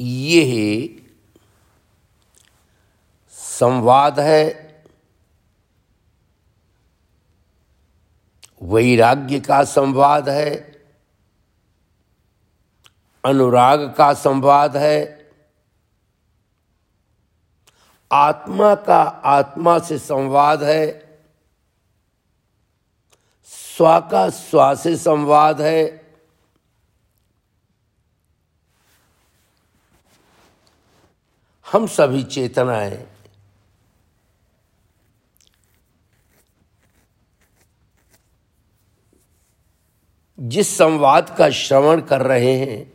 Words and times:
ये 0.00 0.96
संवाद 3.28 4.20
है 4.20 4.68
वैराग्य 8.62 9.40
का 9.40 9.62
संवाद 9.64 10.28
है, 10.28 10.82
अनुराग 13.24 13.94
का 13.98 14.12
संवाद 14.14 14.76
है। 14.76 15.28
आत्मा 18.10 18.74
का 18.74 19.02
आत्मा 19.24 19.78
से 19.78 19.98
संवाद 19.98 20.62
है, 20.62 20.86
स्व 23.44 24.00
का 24.00 24.28
स्वा 24.30 24.74
से 24.74 24.96
संवाद 24.96 25.60
है। 25.60 25.99
हम 31.72 31.86
सभी 31.86 32.22
चेतनाएँ 32.22 33.06
जिस 40.40 40.78
संवाद 40.78 41.34
का 41.38 41.50
श्रवण 41.50 42.00
कर 42.00 42.22
रहे 42.22 42.56
हैं, 42.56 42.92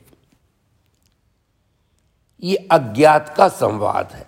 ये 2.43 2.55
अज्ञात 2.55 3.33
का 3.37 3.47
संवाद 3.47 4.11
है। 4.11 4.27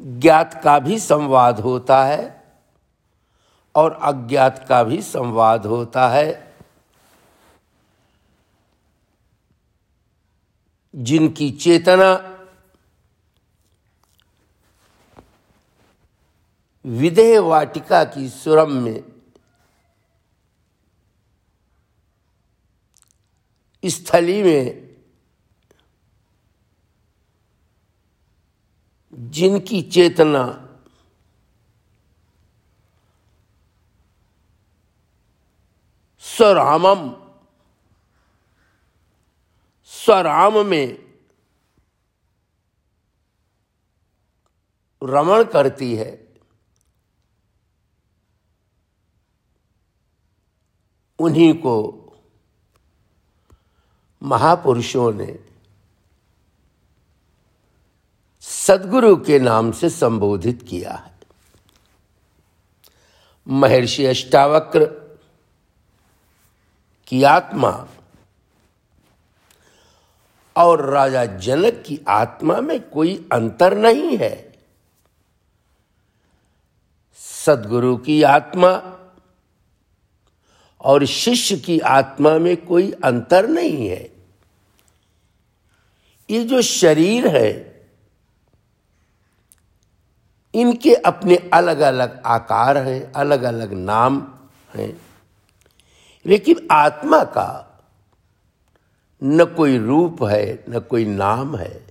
ज्ञात 0.00 0.62
का 0.64 0.78
भी 0.78 0.98
संवाद 0.98 1.60
होता 1.60 2.04
है 2.04 2.44
और 3.74 3.92
अज्ञात 3.92 4.66
का 4.68 4.84
भी 4.84 5.02
संवाद 5.02 5.66
होता 5.66 6.08
है। 6.08 6.41
जिनकी 10.94 11.50
चेतना 11.50 12.10
विदेह 16.84 17.40
वाटिका 17.40 18.02
की 18.04 18.28
सुरम 18.28 18.72
में 18.82 19.02
स्थली 23.82 24.42
में 24.42 24.88
जिनकी 29.12 29.80
चेतना 29.82 30.44
स्वरामम 36.24 37.21
स्वराम 40.04 40.66
में 40.66 41.16
रमण 45.02 45.44
करती 45.44 45.94
है। 45.96 46.32
उन्हीं 51.18 51.54
को 51.54 51.98
महापुरुषों 54.22 55.12
ने 55.12 55.38
सदगुरु 58.40 59.16
के 59.16 59.38
नाम 59.38 59.72
से 59.72 59.90
संबोधित 59.90 60.66
किया 60.70 60.92
है। 60.92 61.18
महर्षि 63.48 64.06
अष्टावक्र 64.06 64.84
की 67.06 67.22
आत्मा 67.22 67.88
और 70.56 70.84
राजा 70.84 71.24
जनक 71.24 71.84
की 71.86 72.00
आत्मा 72.08 72.60
में 72.60 72.90
कोई 72.90 73.28
अंतर 73.32 73.76
नहीं 73.76 74.18
है। 74.18 74.52
सदगुरु 77.16 77.96
की 77.96 78.22
आत्मा 78.22 78.98
और 80.80 81.04
शिष्य 81.04 81.56
की 81.56 81.80
आत्मा 81.80 82.38
में 82.38 82.66
कोई 82.66 82.92
अंतर 82.92 83.48
नहीं 83.48 83.88
है। 83.88 84.12
ये 86.30 86.44
जो 86.44 86.62
शरीर 86.62 87.28
है, 87.28 87.72
इनके 90.54 90.94
अपने 90.94 91.50
अलग 91.52 91.78
अलग 91.78 92.22
आकार 92.26 92.78
हैं 92.78 93.12
अलग 93.12 93.42
अलग 93.42 93.72
नाम 93.72 94.34
हैं। 94.74 95.00
लेकिन 96.26 96.68
आत्मा 96.70 97.24
का 97.24 97.71
न 99.22 99.44
कोई 99.44 99.78
रूप 99.78 100.22
है, 100.22 100.64
न 100.68 100.80
कोई 100.80 101.04
नाम 101.04 101.56
है। 101.56 101.86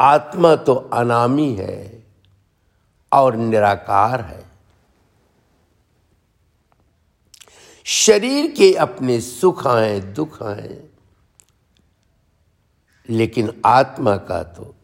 आत्मा 0.00 0.56
तो 0.56 0.74
अनामी 0.74 1.54
है 1.54 2.02
और 3.12 3.36
निराकार 3.36 4.20
है। 4.20 4.44
शरीर 7.84 8.50
के 8.50 8.74
अपने 8.74 9.20
सुख 9.20 9.66
हैं, 9.66 10.14
दुख 10.14 10.42
हैं, 10.42 10.98
लेकिन 13.08 13.62
आत्मा 13.66 14.16
का 14.16 14.42
तो 14.42 14.74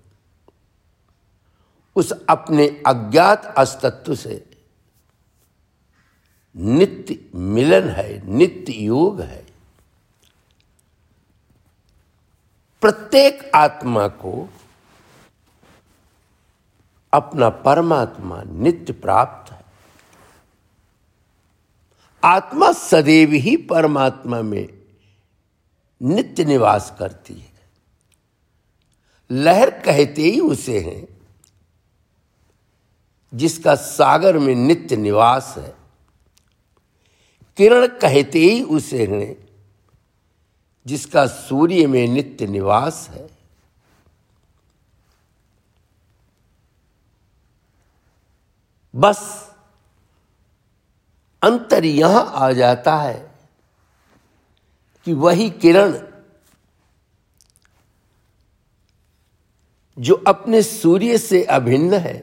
उस 1.97 2.13
अपने 2.29 2.83
अज्ञात 2.87 3.55
अस्तित्व 3.59 4.15
से 4.15 4.51
नित्य 6.57 7.31
मिलन 7.35 7.89
है, 7.89 8.27
नित्य 8.27 8.73
योग 8.73 9.21
है। 9.21 9.50
प्रत्येक 12.81 13.51
आत्मा 13.55 14.09
को 14.09 14.49
अपना 17.13 17.49
परमात्मा 17.49 18.43
नित्य 18.43 18.93
प्राप्त 18.93 19.53
है। 19.53 19.65
आत्मा 22.25 22.73
सदैव 22.73 23.31
ही 23.33 23.57
परमात्मा 23.57 24.43
में 24.43 24.69
नित्य 26.03 26.45
निवास 26.45 26.97
करती 26.99 27.35
है। 27.35 27.53
लहर 29.31 29.71
कहते 29.71 30.23
ही 30.23 30.41
उसे 30.41 30.81
हैं, 30.81 31.09
जिसका 33.35 33.75
सागर 33.75 34.39
में 34.39 34.55
नित्य 34.55 34.97
निवास 34.97 35.55
है। 35.59 35.75
किरण 37.57 37.87
कहते 37.87 38.39
ही 38.39 38.63
उसे 38.63 39.07
हैं 39.07 39.50
जिसका 40.87 41.27
सूर्य 41.27 41.87
में 41.87 42.07
नित्य 42.09 42.47
निवास 42.47 43.09
है। 43.11 43.29
बस 48.95 49.19
अंतर 51.43 51.85
यहाँ 51.85 52.25
आ 52.37 52.51
जाता 52.53 52.97
है 52.97 53.19
कि 55.07 55.13
वही 55.13 55.49
किरण 55.51 55.99
जो 59.99 60.15
अपने 60.27 60.63
सूर्य 60.63 61.19
से 61.19 61.43
अभिन्न 61.45 61.95
है, 61.95 62.19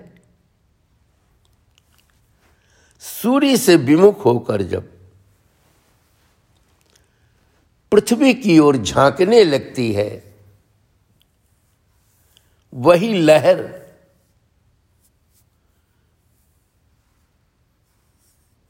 सूर्य 3.02 3.58
से 3.58 3.76
विमुख 3.76 4.26
होकर 4.26 4.62
जब 4.62 4.97
पृथ्वी 7.92 8.34
की 8.34 8.60
ओर 8.60 8.78
झांकने 8.78 9.44
लगती 9.44 9.94
है। 9.94 10.36
वही 12.74 13.14
लहर 13.14 13.88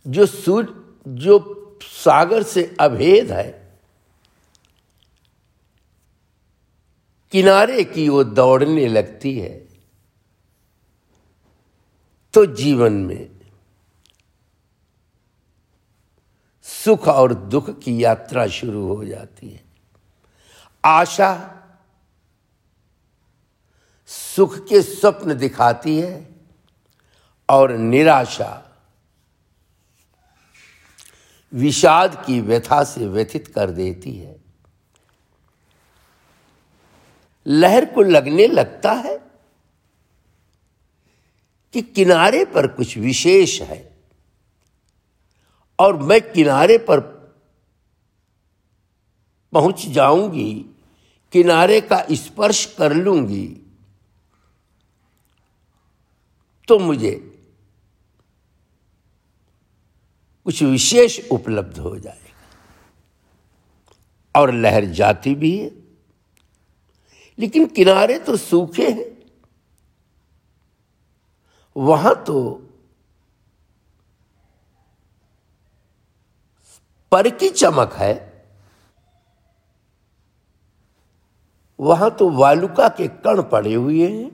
जो 0.07 0.25
सूर्य, 0.25 0.73
जो 1.07 1.53
सागर 1.81 2.43
से 2.43 2.75
अभेद 2.79 3.31
है, 3.31 3.77
किनारे 7.31 7.83
की 7.83 8.07
ओर 8.09 8.23
दौड़ने 8.23 8.87
लगती 8.87 9.39
है। 9.39 9.67
तो 12.33 12.45
जीवन 12.45 12.93
में 12.93 13.36
सुख 16.87 17.07
और 17.07 17.33
दुख 17.33 17.79
की 17.79 18.03
यात्रा 18.03 18.47
शुरू 18.47 18.95
हो 18.95 19.05
जाती 19.05 19.49
है। 19.49 19.63
आशा 20.85 21.55
सुख 24.05 24.67
के 24.67 24.81
स्वप्न 24.81 25.33
दिखाती 25.33 25.99
है 25.99 26.29
और 27.49 27.71
निराशा 27.71 28.79
विषाद 31.53 32.23
की 32.27 32.41
व्यथा 32.41 32.83
से 32.83 33.07
व्यथित 33.07 33.47
कर 33.47 33.71
देती 33.71 34.17
है। 34.17 34.39
लहर 37.47 37.85
को 37.85 38.01
लगने 38.01 38.47
लगता 38.47 38.91
है 38.91 39.17
कि 41.73 41.81
किनारे 41.81 42.45
पर 42.45 42.67
कुछ 42.67 42.97
विशेष 42.97 43.61
है। 43.61 43.96
और 45.79 45.97
मैं 45.97 46.19
किनारे 46.31 46.77
पर 46.77 46.99
पहुँच 49.53 49.85
जाऊँगी, 49.87 50.53
किनारे 51.33 51.79
का 51.81 52.05
स्पर्श 52.11 52.65
कर 52.77 52.93
लूँगी 52.93 53.47
तो 56.67 56.77
मुझे 56.79 57.11
कुछ 60.45 60.61
विशेष 60.63 61.19
उपलब्ध 61.31 61.77
हो 61.79 61.97
जाएगा। 61.97 62.25
और 64.35 64.53
लहर 64.53 64.85
जाती 64.85 65.33
भी 65.35 65.57
है, 65.57 65.71
लेकिन 67.37 67.65
किनारे 67.67 68.17
तो 68.19 68.35
सूखे 68.37 68.89
हैं। 68.89 69.05
वहाँ 71.75 72.13
तो 72.23 72.66
पर 77.11 77.29
की 77.29 77.49
चमक 77.49 77.93
है, 77.93 78.15
वहाँ 81.79 82.09
तो 82.11 82.29
वालुका 82.29 82.87
के 82.87 83.07
कण 83.07 83.41
पड़े 83.41 83.73
हुए 83.73 84.07
हैं, 84.07 84.31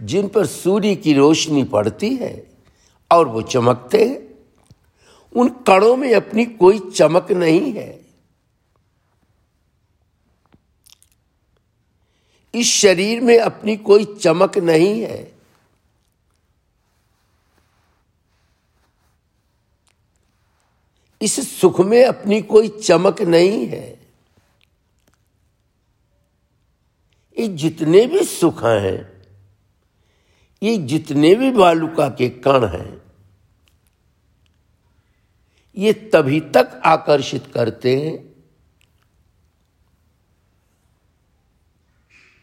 जिन 0.00 0.28
पर 0.28 0.46
सूर्य 0.46 0.94
की 0.96 1.12
रोशनी 1.12 1.64
पड़ती 1.64 2.14
है 2.16 2.46
और 3.10 3.28
वो 3.28 3.42
चमकते 3.42 4.04
हैं। 4.04 4.28
उन 5.32 5.48
कणों 5.48 5.96
में 5.96 6.14
अपनी 6.14 6.44
कोई 6.46 6.78
चमक 6.90 7.32
नहीं 7.32 7.72
है। 7.72 8.00
इस 12.54 12.66
शरीर 12.66 13.20
में 13.20 13.38
अपनी 13.38 13.76
कोई 13.76 14.04
चमक 14.04 14.58
नहीं 14.58 15.02
है। 15.02 15.39
इस 21.20 21.60
सुख 21.60 21.80
में 21.80 22.04
अपनी 22.04 22.40
कोई 22.42 22.68
चमक 22.68 23.22
नहीं 23.22 23.66
है। 23.66 23.88
ये 27.36 27.48
जितने 27.48 28.06
भी 28.06 28.24
सुख 28.24 28.64
हैं, 28.64 29.12
ये 30.62 30.76
जितने 30.78 31.34
भी 31.34 31.50
बालुका 31.50 32.08
के 32.08 32.28
कण 32.46 32.66
हैं, 32.68 33.00
ये 35.76 35.92
तभी 36.14 36.40
तक 36.54 36.80
आकर्षित 36.84 37.46
करते 37.54 37.96
हैं 37.96 38.18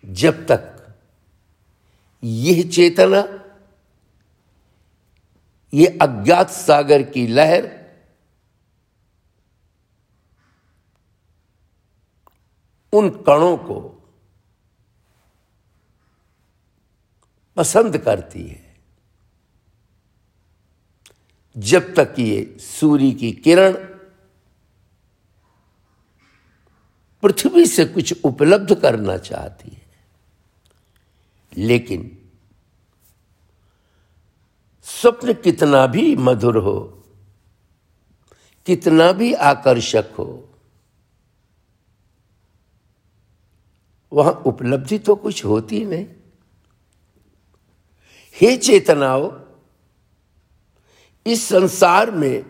जब 0.03 0.45
तक 0.45 0.95
यह 2.23 2.61
चेतना 2.69 3.23
ये 5.73 5.87
अज्ञात 6.01 6.49
सागर 6.49 7.03
की 7.03 7.25
लहर 7.27 7.65
उन 12.97 13.09
कणों 13.09 13.57
को 13.57 13.79
पसंद 17.57 17.97
करती 17.97 18.47
है। 18.47 18.65
जब 21.57 21.93
तक 21.93 22.15
ये 22.19 22.57
सूर्य 22.59 23.11
की 23.11 23.31
किरण 23.31 23.73
पृथ्वी 27.23 27.65
से 27.65 27.85
कुछ 27.85 28.13
उपलब्ध 28.25 28.73
करना 28.75 29.17
चाहती 29.17 29.69
है, 29.71 29.85
लेकिन 31.57 32.17
स्वप्न 34.83 35.33
कितना 35.33 35.85
भी 35.87 36.15
मधुर 36.15 36.57
हो, 36.57 37.03
कितना 38.65 39.11
भी 39.11 39.33
आकर्षक 39.33 40.13
हो 40.19 40.46
वहाँ 44.11 44.31
उपलब्धि 44.45 44.97
तो 44.99 45.15
कुछ 45.15 45.43
होती 45.45 45.85
नहीं। 45.85 46.05
हे 48.35 48.57
चेतनाओं, 48.57 49.29
इस 51.25 51.47
संसार 51.47 52.11
में 52.11 52.45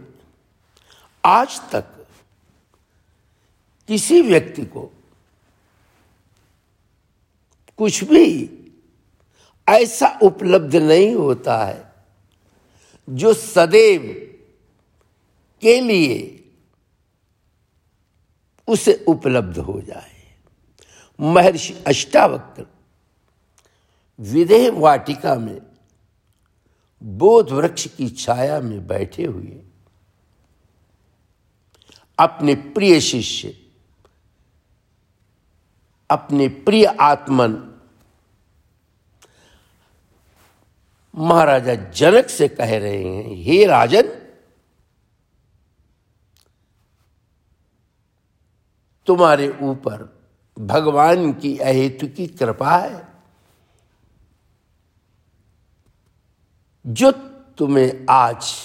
आज 1.24 1.60
तक 1.72 2.08
किसी 3.90 4.22
व्यक्ति 4.22 4.66
को 4.66 4.92
कुछ 7.78 8.04
भी 8.04 8.28
ऐसा 9.68 10.08
उपलब्ध 10.24 10.76
नहीं 10.76 11.14
होता 11.16 11.58
है 11.66 11.96
जो 13.08 13.34
सदैव 13.34 14.04
के 15.62 15.80
लिए 15.82 16.44
उसे 18.68 19.06
उपलब्ध 19.08 19.58
हो 19.58 19.82
जाए। 19.82 20.17
महर्षि 21.20 21.74
अष्टावक्र। 21.88 22.66
विदेह 24.20 24.70
वाटिका 24.72 25.36
में 25.36 25.60
बोध 27.02 27.50
वृक्ष 27.50 27.88
की 27.88 28.10
छाया 28.10 28.60
में 28.60 28.88
बैठे 28.88 29.24
हुए 29.24 29.62
अपने 32.20 32.56
प्रिय 32.56 33.00
शिष्य, 33.02 33.54
अपने 36.10 36.48
प्रिय 36.48 36.86
आत्मन 36.86 37.58
महाराजा 41.16 41.76
जनक 41.76 42.30
से 42.30 42.48
कह 42.48 42.78
रहे 42.78 43.04
हैं, 43.04 43.36
हे 43.36 43.66
राजन, 43.66 44.10
तुम्हारे 49.08 49.50
ऊपर 49.62 50.17
भगवान 50.60 51.34
की 51.34 51.58
अहेतु 51.58 52.08
की 52.08 52.28
कृपा 52.28 52.78
है। 52.78 53.08
जो 56.88 57.12
तुम्हें 57.58 58.06
आज 58.10 58.56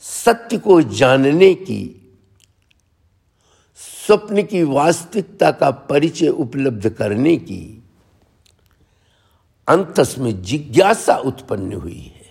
सत्य 0.00 0.58
को 0.58 0.82
जानने 0.82 1.54
की, 1.54 1.98
स्वप्न 3.76 4.42
की 4.42 4.62
वास्तविकता 4.62 5.50
का 5.50 5.70
परिचय 5.70 6.28
उपलब्ध 6.28 6.90
करने 6.90 7.36
की, 7.36 7.84
अंतस 9.68 10.14
में 10.18 10.42
जिज्ञासा 10.42 11.16
उत्पन्न 11.16 11.72
हुई 11.72 12.00
है। 12.00 12.21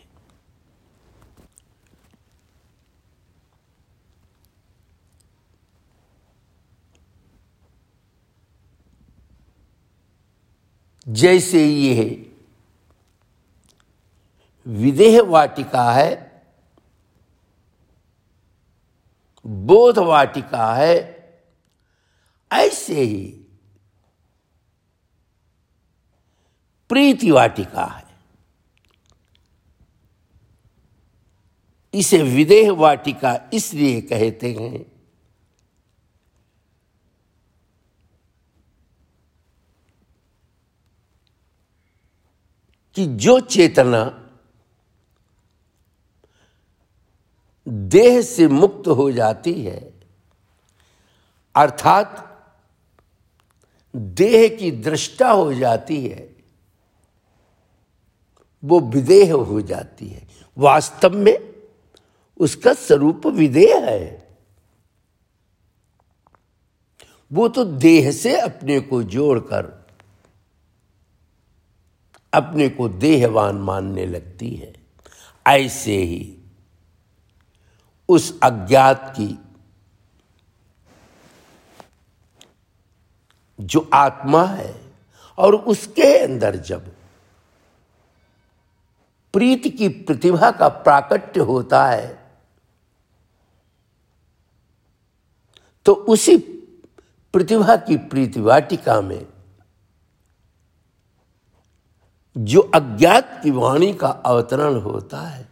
जैसे 11.07 11.65
ये 11.67 12.31
विदेह 14.67 15.21
वाटिका 15.21 15.91
है, 15.91 16.31
बोध 19.45 19.97
वाटिका 19.97 20.73
है, 20.73 20.95
ऐसे 22.51 23.01
ही 23.01 23.25
प्रीति 26.89 27.31
वाटिका 27.31 27.85
है। 27.85 28.09
इसे 31.93 32.21
विदेह 32.23 32.71
वाटिका 32.71 33.49
इसलिए 33.53 34.01
कहते 34.01 34.53
हैं 34.53 34.90
कि 42.95 43.05
जो 43.05 43.39
चेतना 43.39 44.17
देह 47.67 48.21
से 48.21 48.47
मुक्त 48.47 48.87
हो 48.87 49.11
जाती 49.11 49.63
है, 49.63 49.93
अर्थात 51.55 52.27
देह 53.95 54.57
की 54.57 54.71
दृष्टा 54.71 55.31
हो 55.31 55.53
जाती 55.53 56.07
है, 56.07 56.35
वो 58.63 58.79
विदेह 58.79 59.33
हो 59.33 59.61
जाती 59.61 60.07
है। 60.07 60.27
वास्तव 60.57 61.09
में 61.09 61.55
उसका 62.37 62.73
स्वरूप 62.73 63.27
विदेह 63.27 63.85
है। 63.85 64.37
वो 67.33 67.47
तो 67.47 67.65
देह 67.65 68.11
से 68.11 68.39
अपने 68.39 68.79
को 68.79 69.03
जोड़कर 69.03 69.80
अपने 72.33 72.69
को 72.69 72.89
देहवान 72.89 73.55
मानने 73.55 74.05
लगती 74.05 74.55
है। 74.55 74.73
ऐसे 75.47 75.97
ही 75.97 76.37
उस 78.09 78.39
अज्ञात 78.43 79.13
की 79.19 79.39
जो 83.61 83.89
आत्मा 83.93 84.45
है 84.45 84.81
और 85.37 85.55
उसके 85.55 86.17
अंदर 86.17 86.55
जब 86.55 86.91
प्रीति 89.33 89.69
की 89.69 89.89
प्रतिभा 89.89 90.51
का 90.51 90.67
प्राकट्य 90.67 91.39
होता 91.39 91.85
है 91.85 92.33
तो 95.85 95.93
उसी 95.93 96.37
प्रतिभा 97.33 97.75
की 97.75 97.97
प्रीति 97.97 98.39
वाटिका 98.39 99.01
में 99.01 99.25
जो 102.37 102.61
अज्ञात 102.61 103.39
की 103.43 103.51
वाणी 103.51 103.93
का 103.93 104.07
अवतरण 104.07 104.79
होता 104.79 105.21
है। 105.21 105.49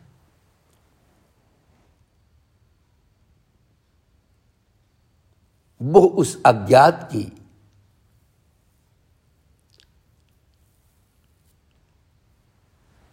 वो 5.81 6.01
उस 6.01 6.43
अज्ञात 6.43 7.09
की 7.11 7.23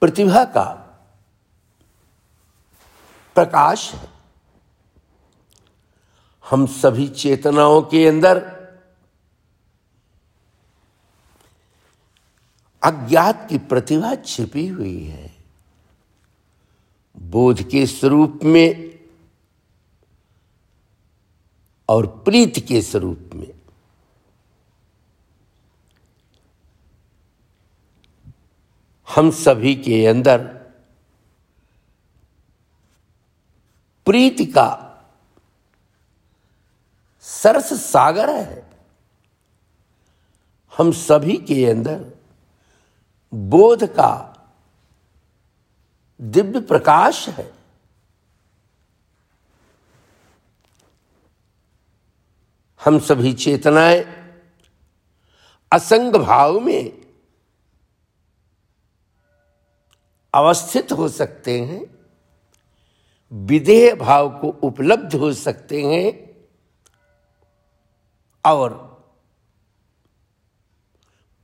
प्रतिभा 0.01 0.45
का 0.45 0.65
प्रकाश 3.35 3.95
है। 3.95 4.09
हम 6.51 6.67
सभी 6.67 7.09
चेतनाओं 7.09 7.83
के 7.83 8.07
अंदर 8.09 8.56
अज्ञात 12.87 13.47
की 13.51 13.59
प्रतिभा 13.59 14.15
छिपी 14.15 14.67
हुई 14.69 15.05
है। 15.05 15.35
बोध 17.17 17.63
के 17.69 17.87
स्वरूप 17.87 18.41
में 18.45 18.99
और 21.89 22.07
प्रीत 22.07 22.59
के 22.69 22.83
स्वरूप 22.83 23.31
में 23.35 23.53
हम 29.09 29.31
सभी 29.31 29.75
के 29.75 30.07
अंदर 30.07 30.47
प्रीति 34.07 34.47
का 34.47 34.69
सरस 37.21 37.73
सागर 37.73 38.35
है। 38.37 38.71
हम 40.77 40.93
सभी 40.93 41.37
के 41.37 41.67
अंदर 41.67 42.16
बोध 43.37 43.85
का 43.85 44.13
दिव्य 46.21 46.61
प्रकाश 46.61 47.29
है। 47.29 47.51
हम 52.81 52.99
सभी 52.99 53.33
चेतनाएँ 53.33 54.05
असंग 55.73 56.15
भाव 56.15 56.59
में 56.61 57.07
अवस्थित 60.35 60.93
हो 60.93 61.09
सकते 61.09 61.61
हैं, 61.61 61.85
विदेह 63.33 63.95
भाव 63.95 64.29
को 64.41 64.49
उपलब्ध 64.63 65.15
हो 65.15 65.33
सकते 65.33 65.83
हैं 65.83 66.13
और 68.45 68.75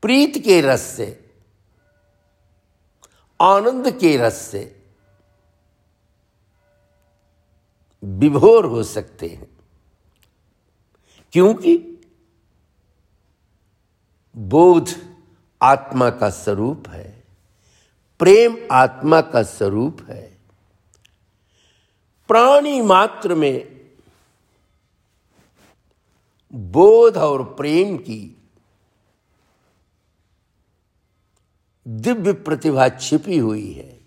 प्रीत 0.03 0.39
के 0.39 0.61
रस 0.61 0.81
से 0.81 1.07
आनंद 3.43 3.99
के 3.99 4.17
रस 4.17 4.35
से 4.35 4.87
विभोर 8.05 8.67
हो 8.67 8.83
सकते 8.83 9.29
हैं। 9.29 9.51
क्योंकि 11.33 12.01
बोध 14.37 14.91
आत्मा 15.63 16.11
का 16.11 16.31
स्वरूप 16.31 16.89
है, 16.89 17.25
प्रेम 18.19 18.69
आत्मा 18.73 19.21
का 19.21 19.43
स्वरूप 19.43 20.07
है। 20.09 20.39
प्राणी 22.29 22.81
मात्र 22.83 23.35
में 23.35 23.91
बोध 26.55 27.17
और 27.17 27.45
प्रेम 27.45 27.97
की 27.97 28.42
दिव्य 31.89 32.33
प्रतिभा 32.33 32.89
छिपी 32.89 33.39
हुई 33.39 33.73
है। 33.73 34.01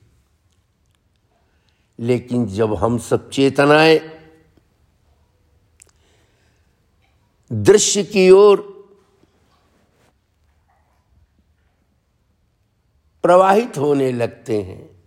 लेकिन 2.00 2.46
जब 2.46 2.74
हम 2.74 2.98
सब 2.98 3.30
चेतनाएँ 3.30 4.00
दृश्य 7.52 8.04
की 8.04 8.30
ओर 8.32 8.76
प्रवाहित 13.24 13.78
होने 13.78 14.12
लगते 14.12 14.62
हैं 14.62 15.04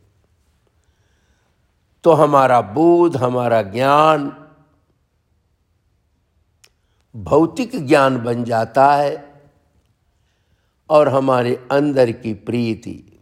तो 2.04 2.12
हमारा 2.12 2.60
बोध, 2.60 3.16
हमारा 3.16 3.62
ज्ञान, 3.62 4.46
भौतिक 7.16 7.87
ज्ञान 7.87 8.18
बन 8.18 8.44
जाता 8.44 8.94
है। 8.94 9.27
और 10.90 11.09
हमारे 11.09 11.68
अंदर 11.73 12.12
की 12.12 12.35
प्रीति, 12.35 13.21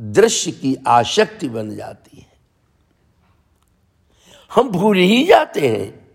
दृश्य 0.00 0.52
की 0.52 0.76
आसक्ति 0.86 1.48
बन 1.48 1.76
जाती 1.76 2.18
है। 2.18 2.38
हम 4.54 4.70
भूल 4.70 4.96
ही 4.96 5.26
जाते 5.26 5.68
हैं 5.68 6.08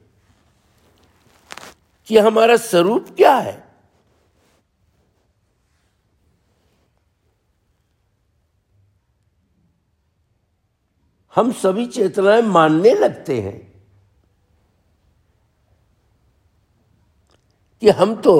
कि 2.08 2.17
हमारा 2.17 2.58
स्वरूप 2.58 3.10
क्या 3.10 3.36
है। 3.36 3.65
हम 11.36 11.51
सभी 11.51 11.86
चेतनाएँ 11.86 12.41
मानने 12.41 12.94
लगते 12.94 13.41
हैं। 13.41 13.75
कि 17.86 17.92
हम 17.92 18.15
तो 18.15 18.36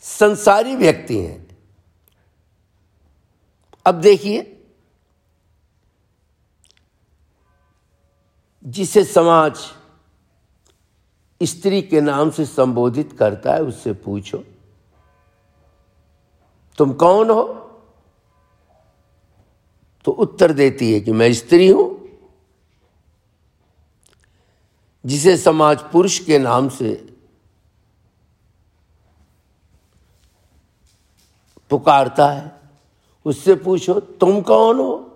संसारी 0.00 0.76
व्यक्ति 0.76 1.18
हैं। 1.18 1.58
अब 3.86 3.94
देखिए, 3.94 4.64
जिसे 8.64 9.04
समाज 9.04 9.58
स्त्री 11.42 11.82
के 11.82 12.00
नाम 12.00 12.30
से 12.30 12.46
संबोधित 12.46 13.12
करता 13.12 13.54
है, 13.54 13.62
उससे 13.62 13.92
पूछो, 13.92 14.44
तुम 16.78 16.92
कौन 16.92 17.30
हो? 17.30 17.42
तो 20.04 20.12
उत्तर 20.12 20.52
देती 20.52 20.92
है 20.92 21.00
कि 21.00 21.12
मैं 21.12 21.32
स्त्री 21.32 21.68
हूँ। 21.68 21.99
जिसे 25.06 25.36
समाज 25.36 25.78
पुरुष 25.92 26.18
के 26.18 26.38
नाम 26.38 26.68
से 26.68 27.06
पुकारता 31.70 32.30
है, 32.30 32.52
उससे 33.24 33.54
पूछो, 33.54 34.00
तुम 34.00 34.40
कौन 34.40 34.78
हो? 34.78 35.06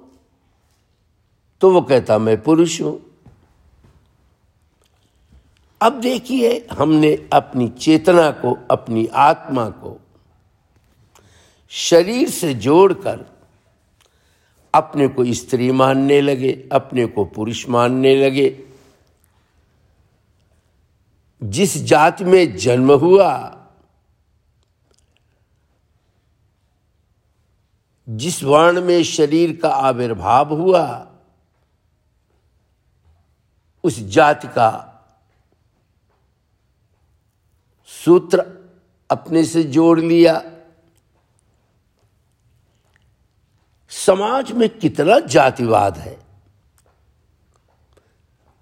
तो 1.61 1.71
वो 1.71 1.81
कहता, 1.81 2.19
मैं 2.19 2.43
पुरुष 2.43 2.83
हूँ। 2.83 3.01
अब 5.81 6.01
देखिए, 6.01 6.67
हमने 6.73 7.29
अपनी 7.33 7.69
चेतना 7.69 8.31
को, 8.31 8.59
अपनी 8.71 9.07
आत्मा 9.07 9.69
को 9.69 10.01
शरीर 11.69 12.31
से 12.31 12.55
जोड़कर 12.55 13.35
अपने 14.75 15.09
को 15.09 15.25
स्त्री 15.33 15.71
मानने 15.73 16.21
लगे, 16.21 16.69
अपने 16.73 17.07
को 17.07 17.25
पुरुष 17.25 17.69
मानने 17.69 18.17
लगे। 18.17 18.67
जिस 21.45 21.83
जाति 21.83 22.25
में 22.25 22.57
जन्म 22.57 22.93
हुआ, 22.93 23.61
जिस 28.09 28.43
वर्ण 28.43 28.81
में 28.81 29.03
शरीर 29.03 29.61
का 29.63 29.69
आविर्भाव 29.69 30.55
हुआ, 30.55 31.13
उस 33.85 33.99
जाति 33.99 34.49
का 34.49 34.91
सूत्र 37.87 38.39
अपने 39.11 39.45
से 39.45 39.63
जोड़ 39.63 40.01
लिया। 40.01 40.43
समाज 43.89 44.53
में 44.53 44.79
कितना 44.79 45.19
जातिवाद 45.19 45.99
है। 45.99 46.27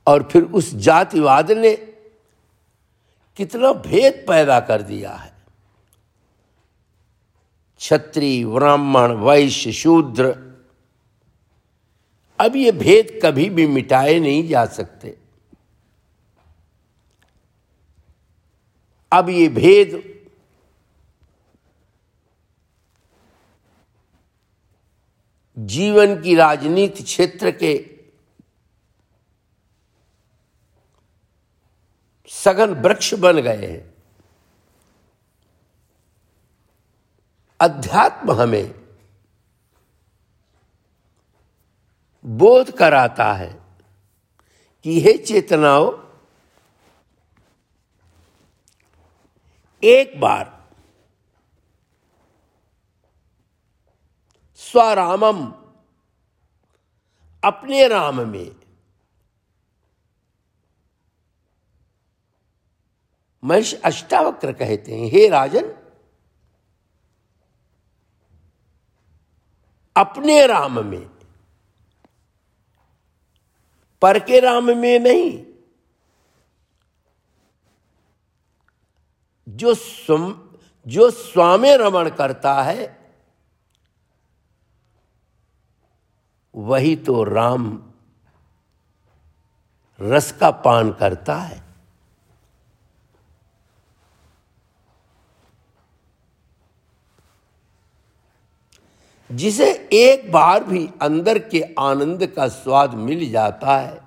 और 0.06 0.28
फिर 0.32 0.42
उस 0.42 0.74
जातिवाद 0.74 1.50
ने 1.50 1.91
कितना 3.36 3.72
भेद 3.72 4.24
पैदा 4.28 4.60
कर 4.60 4.82
दिया 4.82 5.12
है। 5.12 5.32
छत्री 7.78 8.44
ब्राह्मण, 8.44 9.12
वैश्य, 9.12 9.72
शूद्र, 9.72 10.52
अब 12.40 12.56
ये 12.56 12.72
भेद 12.72 13.20
कभी 13.22 13.50
भी 13.50 13.66
मिटाए 13.66 14.18
नहीं 14.20 14.48
जा 14.48 14.66
सकते। 14.66 15.18
अब 19.12 19.28
ये 19.28 19.48
भेद 19.48 20.02
जीवन 25.58 26.20
की 26.22 26.34
राजनीति 26.34 27.02
क्षेत्र 27.02 27.50
के 27.50 27.91
सघन 32.32 32.74
वृक्ष 32.74 33.14
बन 33.14 33.38
गए 33.38 33.66
हैं। 33.66 33.92
अध्यात्म 37.60 38.32
हमें 38.32 38.74
बोध 42.24 42.70
कराता 42.70 43.32
है 43.32 43.50
कि 44.84 45.00
हे 45.00 45.16
चेतनाओं, 45.18 45.92
एक 49.82 50.20
बार 50.20 50.50
स्वरामम 54.60 55.44
अपने 57.42 57.86
राम 57.88 58.20
में 58.28 58.61
महिष 63.42 63.74
अष्टावक्र 63.74 64.52
कहते 64.52 64.94
हैं, 64.94 65.10
हे 65.10 65.28
राजन, 65.28 65.72
अपने 69.96 70.46
राम 70.46 70.84
में 70.86 71.08
पर 74.02 74.18
के 74.18 74.40
राम 74.40 74.76
में 74.76 74.98
नहीं, 74.98 75.44
जो 79.46 79.74
स्वम 79.74 80.32
जो 80.86 81.10
स्वामी 81.10 81.74
रमण 81.76 82.08
करता 82.10 82.54
है, 82.62 82.86
वही 86.54 86.96
तो 86.96 87.22
राम 87.24 87.66
रस 90.00 90.32
का 90.32 90.50
पान 90.50 90.92
करता 90.92 91.36
है। 91.36 91.61
जिसे 99.32 99.70
एक 99.92 100.30
बार 100.32 100.64
भी 100.64 100.88
अंदर 101.02 101.38
के 101.48 101.62
आनंद 101.78 102.26
का 102.26 102.46
स्वाद 102.48 102.94
मिल 102.94 103.30
जाता 103.30 103.76
है, 103.78 104.00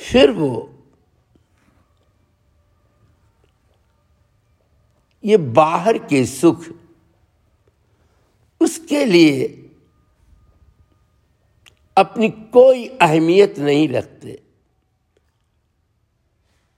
फिर 0.00 0.30
वो 0.30 0.68
ये 5.24 5.36
बाहर 5.36 5.98
के 5.98 6.24
सुख, 6.26 6.64
उसके 8.60 9.04
लिए 9.04 9.44
अपनी 11.96 12.28
कोई 12.52 12.86
अहमियत 13.02 13.58
नहीं 13.58 13.88
रखते। 13.88 14.40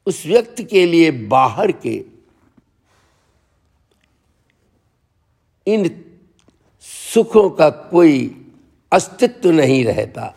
उस 0.06 0.24
व्यक्ति 0.26 0.64
के 0.64 0.84
लिए 0.86 1.10
बाहर 1.28 1.72
के 1.72 1.98
इन 5.66 6.04
सुखों 6.80 7.50
का 7.50 7.70
कोई 7.70 8.44
अस्तित्व 8.92 9.50
नहीं 9.50 9.84
रहता। 9.84 10.34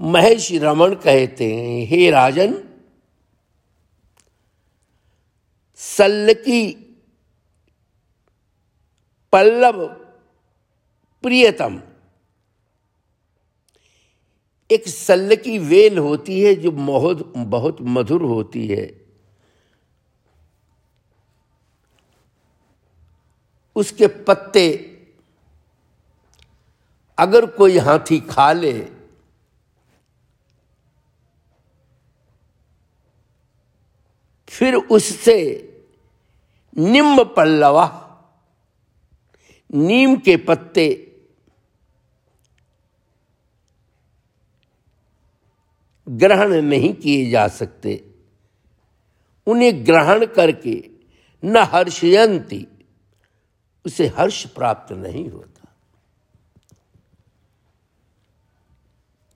महेश 0.00 0.52
रमन 0.52 0.94
कहते 0.94 1.54
हैं, 1.54 1.86
हे 1.86 2.10
राजन 2.10 2.68
सल्लकी 5.74 6.70
पल्लव 9.32 9.86
प्रियतम। 11.24 11.82
एक 14.70 14.88
सल्ल 14.88 15.36
की 15.36 15.58
वेल 15.58 15.98
होती 15.98 16.40
है 16.40 16.54
जो 16.54 16.70
बहुत 16.70 17.32
बहुत 17.36 17.76
मधुर 17.80 18.22
होती 18.22 18.66
है। 18.68 19.03
उसके 23.76 24.06
पत्ते 24.06 24.66
अगर 27.18 27.46
कोई 27.46 27.78
हाथी 27.78 28.20
खा 28.20 28.52
ले, 28.52 28.72
फिर 34.48 34.74
उससे 34.74 35.36
निम्ब 36.76 37.22
पल्लवा 37.36 37.86
नीम 39.70 40.16
के 40.16 40.36
पत्ते 40.36 40.86
ग्रहण 46.06 46.52
नहीं 46.62 46.92
किए 46.94 47.30
जा 47.30 47.46
सकते। 47.48 47.92
उन्हें 49.46 49.86
ग्रहण 49.86 50.24
करके 50.26 50.76
न 51.42 51.64
हर्षयंती 51.72 52.66
उसे 53.84 54.06
हर्ष 54.08 54.46
प्राप्त 54.46 54.92
नहीं 54.92 55.30
होता। 55.30 55.72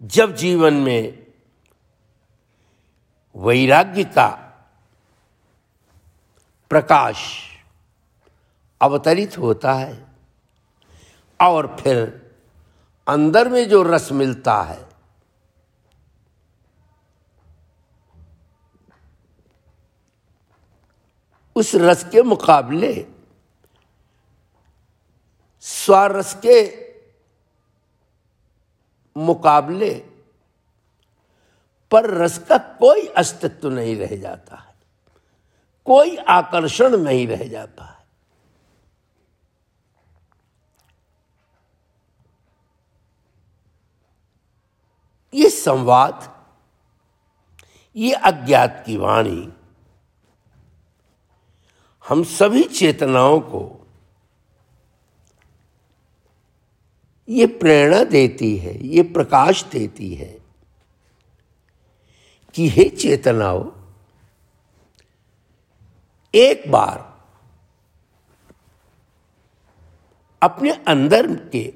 जब 0.03 0.35
जीवन 0.35 0.75
में 0.75 1.27
वैराग्य 3.37 4.05
का 4.05 4.29
प्रकाश 6.71 7.19
अवतरित 8.81 9.39
होता 9.39 9.73
है 9.75 10.07
और 11.41 11.77
फिर 11.81 12.31
अंदर 13.09 13.49
में 13.49 13.69
जो 13.69 13.83
रस 13.83 14.13
मिलता 14.13 14.63
है, 14.63 14.89
उस 21.57 21.75
रस 21.75 22.05
के 22.05 22.23
मुकाबले 22.23 23.18
स्वारस 25.89 26.35
के 26.35 26.89
मुकाबले 29.17 29.95
पर 31.91 32.11
रस 32.11 32.39
का 32.39 32.59
कोई 32.59 33.07
अस्तित्व 33.07 33.71
नहीं 33.71 33.97
रह 33.97 34.17
जाता 34.17 34.57
है। 34.57 34.75
कोई 35.85 36.17
आकर्षण 36.17 36.97
नहीं 36.97 37.29
रह 37.29 37.49
जाता 37.49 37.85
है। 37.85 38.07
ये 45.35 45.51
संवाद, 45.51 46.47
ये 47.97 48.13
अज्ञात 48.13 48.83
की 48.87 48.97
वाणी, 48.97 49.53
हम 52.09 52.25
सभी 52.25 52.65
चेतनाओं 52.65 53.41
को 53.41 53.78
ये 57.29 57.47
प्रेरणा 57.47 58.03
देती 58.05 58.57
है, 58.57 58.87
ये 58.87 59.03
प्रकाश 59.03 59.65
देती 59.65 60.15
है 60.15 60.37
कि 62.55 62.69
हे 62.69 62.89
चेतनाओं, 62.89 63.65
एक 66.35 66.71
बार 66.71 67.07
अपने 70.43 70.71
अंदर 70.89 71.35
के 71.53 71.73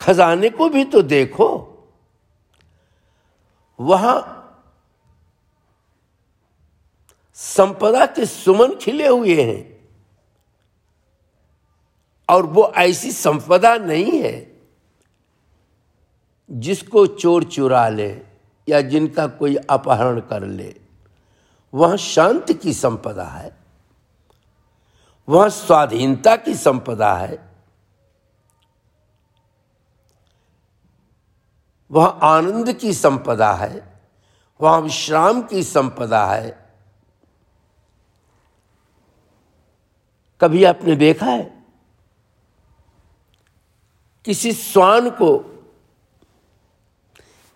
खजाने 0.00 0.50
को 0.50 0.68
भी 0.68 0.84
तो 0.84 1.02
देखो, 1.02 1.48
वहाँ 3.78 4.36
संपदा 7.34 8.06
के 8.06 8.26
सुमन 8.26 8.74
खिले 8.74 9.06
हुए 9.06 9.42
हैं। 9.42 9.79
और 12.30 12.46
वो 12.46 12.72
ऐसी 12.76 13.12
संपदा 13.12 13.76
नहीं 13.76 14.22
है 14.22 14.60
जिसको 16.50 17.06
चोर 17.06 17.44
चुरा 17.44 17.88
ले 17.88 18.22
या 18.68 18.80
जिनका 18.80 19.26
कोई 19.26 19.56
अपहरण 19.56 20.20
कर 20.20 20.46
ले। 20.46 20.80
वह 21.74 21.96
शांति 21.96 22.54
की 22.54 22.72
संपदा 22.72 23.24
है। 23.24 23.56
वह 25.28 25.48
स्वाधीनता 25.48 26.36
की 26.36 26.54
संपदा 26.54 27.14
है। 27.14 27.54
वह 31.90 32.06
आनंद 32.06 32.72
की 32.72 32.94
संपदा 32.94 33.52
है। 33.52 34.00
वह 34.60 34.76
विश्राम 34.76 35.42
की 35.42 35.62
संपदा 35.62 36.26
है। 36.26 36.74
कभी 40.40 40.64
आपने 40.64 40.96
देखा 40.96 41.26
है? 41.26 41.59
किसी 44.24 44.52
स्वान 44.52 45.10
को 45.10 45.38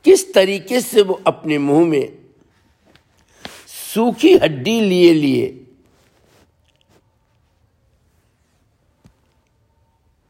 किस 0.05 0.35
तरीके 0.35 0.81
से 0.81 1.03
वो 1.03 1.23
अपने 1.27 1.59
मुँह 1.59 1.87
में 1.87 2.25
सूखी 3.67 4.39
हड्डी 4.39 4.81
लिए 4.81 5.13
लिए 5.13 5.61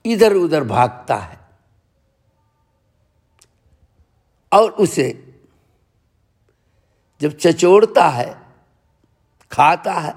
इधर 0.07 0.33
उधर 0.33 0.64
भागता 0.64 1.16
है 1.16 1.40
और 4.53 4.70
उसे 4.70 5.35
जब 7.20 7.37
चचोड़ता 7.37 8.09
है, 8.09 8.42
खाता 9.51 9.92
है 9.92 10.14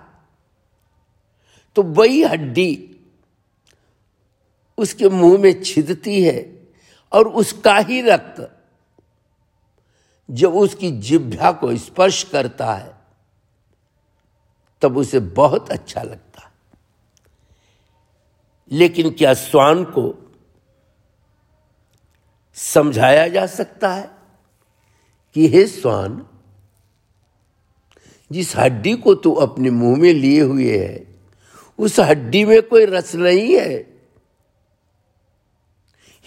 तो 1.75 1.83
वही 1.83 2.23
हड्डी 2.23 2.96
उसके 4.77 5.09
मुँह 5.09 5.39
में 5.39 5.63
छिदती 5.63 6.23
है 6.23 6.67
और 7.11 7.27
उसका 7.27 7.77
ही 7.77 8.01
रक्त 8.01 8.53
जब 10.31 10.53
उसकी 10.53 10.91
जिभ्या 10.91 11.51
को 11.51 11.77
स्पर्श 11.77 12.23
करता 12.23 12.73
है, 12.73 12.97
तब 14.81 14.97
उसे 14.97 15.19
बहुत 15.19 15.71
अच्छा 15.71 16.01
लगता 16.01 16.41
है। 16.41 16.51
लेकिन 18.71 19.09
क्या 19.09 19.33
स्वान 19.33 19.83
को 19.83 20.33
समझाया 22.53 23.27
जा 23.27 23.45
सकता 23.45 23.93
है 23.93 24.11
कि 25.33 25.47
हे 25.47 25.67
स्वान, 25.67 26.25
जिस 28.31 28.55
हड्डी 28.55 28.93
को 28.93 29.15
तू 29.15 29.33
अपने 29.33 29.69
मुँह 29.69 29.97
में 29.97 30.13
लिए 30.13 30.41
हुए 30.41 30.77
है, 30.77 31.15
उस 31.79 31.99
हड्डी 31.99 32.45
में 32.45 32.61
कोई 32.61 32.85
रस 32.85 33.15
नहीं 33.15 33.55
है। 33.55 33.96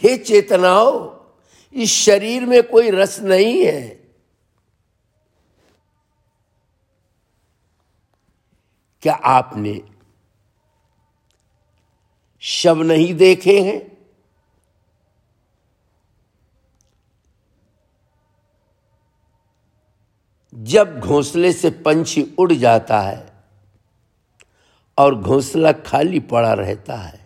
हे 0.03 0.17
चेतनाओ, 0.17 0.93
इस 1.73 1.91
शरीर 1.91 2.47
में 2.47 2.63
कोई 2.63 2.91
रस 2.91 3.21
नहीं 3.21 3.65
है। 3.67 3.89
क्या 9.03 9.15
आपने 9.15 9.81
शव 12.41 12.83
नहीं 12.83 13.15
देखे 13.15 13.61
हैं? 13.61 13.91
जब 20.55 21.01
घोंसले 21.01 21.53
से 21.53 21.71
पंछी 21.71 22.37
उड़ 22.39 22.53
जाता 22.53 23.01
है 23.01 23.33
और 24.99 25.15
घोंसला 25.15 25.73
खाली 25.73 26.21
पड़ा 26.21 26.53
रहता 26.53 26.97
है 26.97 27.20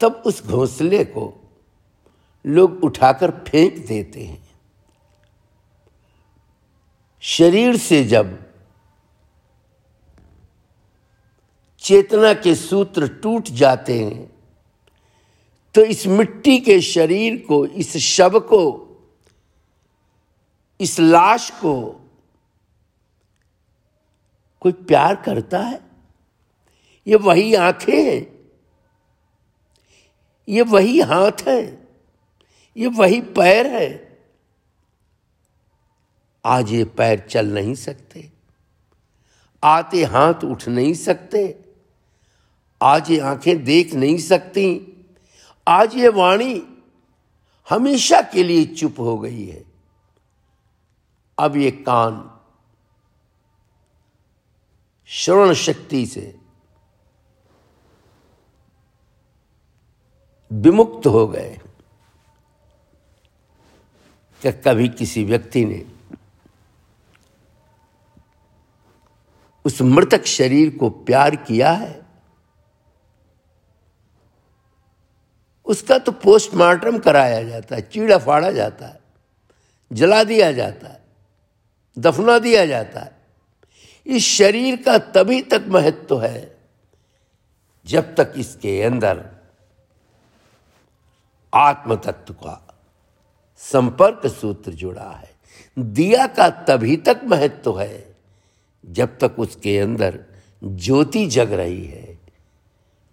तब 0.00 0.22
उस 0.26 0.46
घोंसले 0.46 1.04
को 1.04 1.50
लोग 2.46 2.84
उठाकर 2.84 3.30
फेंक 3.30 3.86
देते 3.86 4.24
हैं। 4.24 4.48
शरीर 7.20 7.76
से 7.76 8.04
जब 8.04 8.46
चेतना 11.78 12.32
के 12.34 12.54
सूत्र 12.54 13.08
टूट 13.08 13.48
जाते 13.48 14.04
हैं 14.04 14.38
तो 15.74 15.84
इस 15.84 16.06
मिट्टी 16.06 16.58
के 16.58 16.80
शरीर 16.80 17.44
को, 17.48 17.66
इस 17.66 17.96
शव 17.96 18.40
को, 18.40 18.84
इस 20.80 20.98
लाश 21.00 21.50
को 21.50 22.04
कोई 24.60 24.72
प्यार 24.72 25.16
करता 25.16 25.58
है? 25.58 25.80
ये 27.06 27.16
वही 27.16 27.54
आँखें 27.54 28.12
हैं। 28.12 28.37
ये 30.48 30.62
वही 30.62 31.00
हाथ 31.00 31.42
है, 31.48 31.62
ये 32.76 32.86
वही 32.86 33.20
पैर 33.20 33.66
है। 33.66 34.18
आज 36.44 36.72
ये 36.72 36.84
पैर 36.84 37.18
चल 37.20 37.46
नहीं 37.46 37.74
सकते, 37.74 38.30
आते 39.62 40.04
हाथ 40.04 40.44
उठ 40.44 40.68
नहीं 40.68 40.94
सकते, 40.94 41.42
आज 42.80 43.10
ये 43.10 43.18
आँखें 43.20 43.64
देख 43.64 43.94
नहीं 43.94 44.18
सकती, 44.18 44.66
आज 45.66 45.96
ये 45.96 46.08
वाणी 46.08 46.62
हमेशा 47.68 48.20
के 48.22 48.42
लिए 48.44 48.64
चुप 48.64 49.00
हो 49.00 49.18
गई 49.18 49.46
है। 49.46 49.64
अब 51.38 51.56
ये 51.56 51.70
कान 51.70 52.24
श्रवण 55.10 55.52
शक्ति 55.54 56.06
से 56.06 56.37
विमुक्त 60.50 61.06
हो 61.06 61.26
गए 61.28 61.58
क्या 64.42 64.52
कभी 64.64 64.88
किसी 64.88 65.24
व्यक्ति 65.24 65.64
ने 65.64 65.84
उस 69.64 69.80
मृतक 69.82 70.24
शरीर 70.24 70.76
को 70.76 70.90
प्यार 70.90 71.36
किया 71.36 71.70
है। 71.72 72.00
उसका 75.66 75.98
तो 75.98 76.12
पोस्टमार्टम 76.12 76.98
कराया 76.98 77.42
जाता 77.42 77.76
है, 77.76 77.82
चीड़ा 77.82 78.18
फाड़ा 78.18 78.50
जाता 78.50 78.86
है, 78.86 79.00
जला 79.90 80.22
दिया 80.24 80.52
जाता 80.52 80.88
है, 80.88 81.00
दफना 81.96 82.38
दिया 82.38 82.64
जाता 82.66 83.00
है। 83.00 83.16
इस 84.06 84.26
शरीर 84.26 84.82
का 84.82 84.98
तभी 84.98 85.40
तक 85.42 85.64
महत्व 85.68 86.20
है 86.22 86.56
जब 87.86 88.14
तक 88.14 88.32
इसके 88.36 88.82
अंदर 88.82 89.24
आत्म 91.54 91.94
तत्व 91.96 92.34
का 92.34 92.78
संपर्क 93.56 94.26
सूत्र 94.26 94.72
जुड़ा 94.72 95.10
है। 95.10 95.30
दिया 95.78 96.26
का 96.26 96.48
तभी 96.50 96.96
तक 96.96 97.20
महत्व 97.24 97.80
है, 97.80 98.16
जब 98.84 99.18
तक 99.18 99.38
उसके 99.38 99.78
अंदर 99.78 100.24
ज्योति 100.64 101.26
जग 101.26 101.52
रही 101.52 101.84
है। 101.84 102.18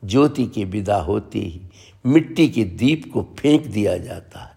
ज्योति 0.04 0.45
की 0.45 0.63
विदा 0.63 0.98
होती 0.98 1.41
ही 1.41 1.62
मिट्टी 2.06 2.48
के 2.50 2.63
दीप 2.63 3.10
को 3.13 3.21
फेंक 3.38 3.65
दिया 3.65 3.98
जाता 3.98 4.39
है। 4.39 4.56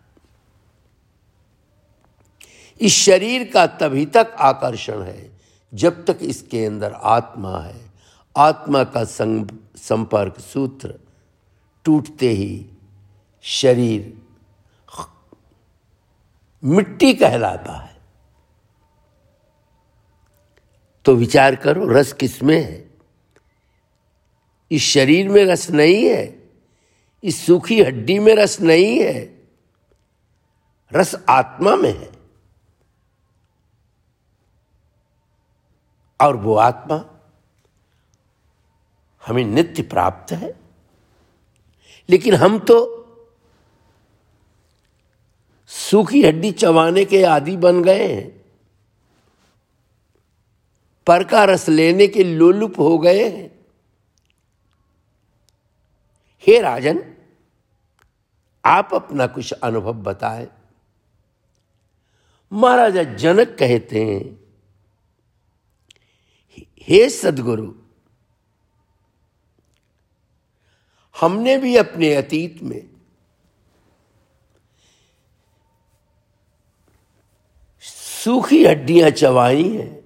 इस 2.80 2.92
शरीर 2.94 3.50
का 3.50 3.66
तभी 3.66 4.06
तक 4.06 4.34
आकर्षण 4.38 5.02
है, 5.02 5.38
जब 5.74 6.04
तक 6.04 6.18
इसके 6.22 6.64
अंदर 6.64 6.92
आत्मा 6.92 7.58
है। 7.60 7.92
आत्मा 8.36 8.84
का 8.84 9.04
संपर्क 9.04 10.40
सूत्र 10.40 10.94
टूटते 11.84 12.28
ही 12.28 12.66
शरीर 13.42 14.22
मिट्टी 16.64 17.14
कहलाता 17.14 17.72
है। 17.72 18.00
तो 21.04 21.14
विचार 21.14 21.56
करो, 21.56 21.88
रस 21.88 22.12
किसमें 22.12 22.64
है? 22.64 22.90
इस 24.72 24.82
शरीर 24.82 25.28
में 25.28 25.44
रस 25.44 25.70
नहीं 25.70 26.04
है, 26.04 26.50
इस 27.24 27.46
सूखी 27.46 27.82
हड्डी 27.82 28.18
में 28.18 28.36
रस 28.36 28.60
नहीं 28.60 29.00
है, 29.00 29.48
रस 30.92 31.14
आत्मा 31.28 31.76
में 31.76 31.98
है। 31.98 32.12
और 36.20 36.36
वो 36.36 36.56
आत्मा 36.56 37.20
हमें 39.26 39.44
नित्य 39.44 39.82
प्राप्त 39.82 40.32
है। 40.32 40.60
लेकिन 42.10 42.34
हम 42.34 42.58
तो 42.58 42.97
सूखी 45.68 46.22
हड्डी 46.22 46.52
चबाने 46.52 47.04
के 47.04 47.22
आदि 47.22 47.56
बन 47.56 47.82
गए 47.82 48.14
हैं। 48.14 48.44
पर 51.06 51.24
का 51.24 51.44
रस 51.44 51.68
लेने 51.68 52.06
के 52.06 52.24
लोलुप 52.24 52.78
हो 52.78 52.98
गए 52.98 53.28
हैं। 53.28 53.66
हे 56.46 56.60
राजन, 56.60 57.14
आप 58.64 58.94
अपना 58.94 59.26
कुछ 59.26 59.52
अनुभव 59.52 59.92
बताए। 59.92 60.48
महाराजा 62.52 63.02
जनक 63.02 63.48
कहते 63.48 64.04
हैं, 64.04 64.40
हे 66.80 67.08
सदगुरु, 67.10 67.74
हमने 71.20 71.56
भी 71.58 71.76
अपने 71.76 72.14
अतीत 72.14 72.62
में 72.62 72.97
सूखी 78.24 78.64
हड्डियाँ 78.64 79.10
चबाई 79.10 79.68
हैं 79.68 79.98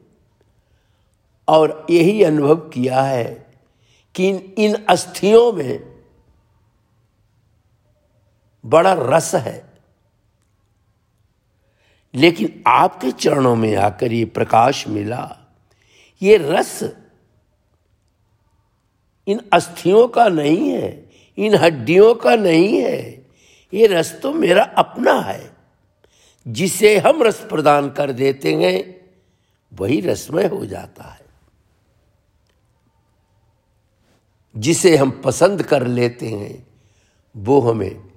और 1.49 1.87
यही 1.91 2.23
अनुभव 2.23 2.57
किया 2.57 3.03
है 3.03 3.47
कि 4.15 4.29
इन 4.59 4.75
अस्थियों 4.89 5.53
में 5.53 5.93
बड़ा 8.65 8.95
रस 8.99 9.35
है। 9.35 9.73
लेकिन 12.15 12.63
आपके 12.67 13.11
चरणों 13.11 13.55
में 13.57 13.75
आकर 13.77 14.13
ये 14.13 14.25
प्रकाश 14.25 14.89
मिला, 14.89 15.39
ये 16.23 16.37
रस 16.37 16.83
इन 19.27 19.41
अस्थियों 19.53 20.09
का 20.09 20.29
नहीं 20.29 20.71
है, 20.71 21.11
इन 21.39 21.55
हड्डियों 21.55 22.15
का 22.15 22.37
नहीं 22.37 22.83
है, 22.83 23.01
ये 23.73 23.87
रस 23.87 24.21
तो 24.23 24.33
मेरा 24.33 24.63
अपना 24.63 25.13
है। 25.21 25.52
जिसे 26.49 26.99
हम 26.99 27.23
रस 27.23 27.47
प्रदान 27.51 27.91
कर 27.91 28.13
देते 28.13 28.55
हैं, 28.55 29.01
वही 29.73 30.01
रसमय 30.01 30.47
हो 30.47 30.67
जाता 30.67 31.05
है। 31.05 31.23
जिसे 34.57 34.97
हम 34.97 35.23
पसंद 35.25 35.63
कर 35.63 35.87
लेते 35.87 36.29
हैं, 36.29 36.67
वो 37.37 37.61
हमें 37.61 38.13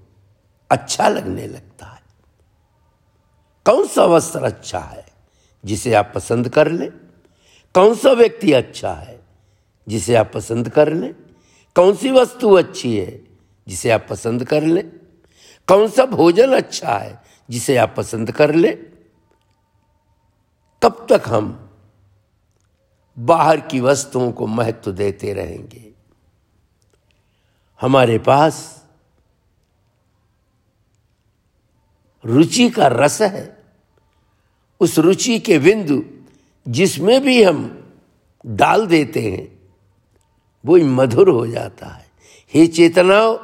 अच्छा 0.72 1.10
लगने 1.10 1.48
लगता 1.48 1.86
है। 1.86 2.02
कौन 3.66 3.88
सा 3.88 4.06
वस्त्र 4.06 4.44
अच्छा 4.44 4.80
है, 4.80 5.06
जिसे 5.66 5.94
आप 5.94 6.12
पसंद 6.16 6.50
कर 6.50 6.72
लें? 6.72 6.92
कौन 7.74 7.96
सा 7.96 8.12
व्यक्ति 8.12 8.54
अच्छा 8.54 8.94
है, 8.94 9.20
जिसे 9.88 10.16
आप 10.16 10.32
पसंद 10.34 10.70
कर 10.70 10.94
लें? 10.94 11.16
कौन 11.76 11.96
सी 11.96 12.12
वस्तु 12.12 12.54
अच्छी 12.54 12.98
है, 12.98 13.24
जिसे 13.68 13.90
आप 13.90 14.08
पसंद 14.10 14.44
कर 14.44 14.64
लें? 14.64 14.92
कौन 15.68 15.90
सा 15.90 16.06
भोजन 16.06 16.54
अच्छा 16.54 16.98
है 16.98 17.35
जिसे 17.50 17.78
आप 17.78 17.94
पसंद 17.98 18.32
कर 18.32 18.56
ले, 18.56 18.72
तब 20.82 21.08
तक 21.10 21.24
हम 21.28 21.70
बाहर 23.20 23.60
की 23.62 23.80
वस्तुओं 23.80 24.32
को 24.32 24.48
महत्व 24.48 24.92
देते 24.92 25.34
रहेंगे। 25.34 25.94
हमारे 27.82 28.20
पास 28.20 28.86
रुचि 32.26 32.70
का 32.70 32.88
रस 32.88 33.22
है। 33.22 33.64
उस 34.80 35.00
रुचि 35.00 35.40
के 35.40 35.60
बिंदु 35.60 36.04
जिसमें 36.68 37.22
भी 37.22 37.44
हम 37.44 37.92
डाल 38.46 38.88
देते 38.88 39.32
हैं, 39.32 39.74
वो 40.66 40.78
मधुर 40.78 41.30
हो 41.30 41.48
जाता 41.48 41.88
है। 41.88 42.10
हे 42.54 42.68
चेतनाओं, 42.68 43.38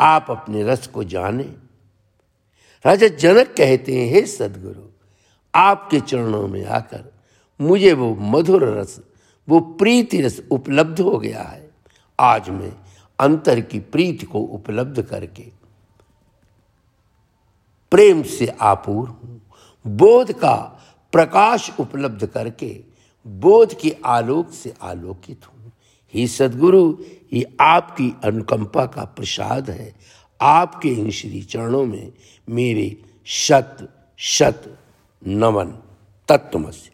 आप 0.00 0.26
अपने 0.30 0.62
रस 0.62 0.86
को 0.86 1.04
जाने। 1.04 1.69
राजा 2.84 3.08
जनक 3.08 3.54
कहते 3.56 3.96
हैं 3.96 4.08
हे 4.10 4.24
सदगुरु, 4.26 4.82
आपके 5.54 6.00
चरणों 6.00 6.46
में 6.48 6.64
आकर 6.64 7.12
मुझे 7.60 7.92
वो 7.92 8.14
मधुर 8.14 8.64
रस, 8.68 9.00
वो 9.48 9.60
प्रीति 9.60 10.20
रस 10.20 10.40
उपलब्ध 10.50 11.00
हो 11.00 11.18
गया 11.18 11.42
है। 11.42 11.70
आज 12.18 12.48
मैं 12.50 12.72
अंतर 13.18 13.60
की 13.60 13.78
प्रीति 13.80 14.26
को 14.26 14.40
उपलब्ध 14.40 15.02
करके 15.02 15.42
प्रेम 17.92 18.22
से 18.22 18.46
आपूर 18.46 19.08
हूँ। 19.08 19.40
बोध 19.84 20.32
का 20.32 20.54
प्रकाश 21.12 21.70
उपलब्ध 21.80 22.26
करके 22.26 22.84
बोध 23.26 23.78
के 23.80 23.96
आलोक 24.04 24.50
से 24.50 24.74
आलोकित 24.82 25.46
हूँ। 25.46 25.72
ही 26.14 26.26
सदगुरु, 26.28 26.96
ये 27.32 27.44
आपकी 27.60 28.12
अनुकंपा 28.24 28.86
का 28.86 29.04
प्रसाद 29.04 29.70
है। 29.70 29.94
आपके 30.40 30.88
इन 30.88 31.10
श्री 31.10 31.42
चरणों 31.42 31.84
में 31.84 32.12
मेरे 32.48 32.96
शत 33.26 33.88
शत 34.18 34.78
नमन 35.26 35.66
तत्वमस्य। 36.28 36.90